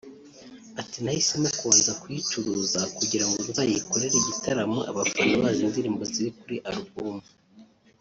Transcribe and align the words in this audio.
Ati 0.81 0.97
“Nahisemo 1.03 1.49
kubanza 1.59 1.91
kuyicuruza 2.01 2.81
kugira 2.97 3.25
ngo 3.27 3.37
nzayikorere 3.49 4.15
igitaramo 4.19 4.79
abafana 4.89 5.35
bazi 5.43 5.61
indirimbo 5.67 6.03
ziri 6.13 6.31
kuri 6.41 6.57
album 6.71 7.17